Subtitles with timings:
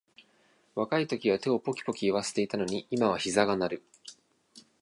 [0.73, 3.83] 若いときは手をポキポキいわせていたのに、今はひざが鳴る